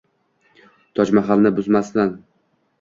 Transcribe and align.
Tojmahalni 1.01 1.53
buzmasman. 1.61 2.19